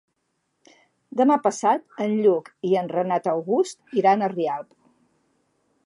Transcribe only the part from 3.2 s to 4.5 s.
August iran a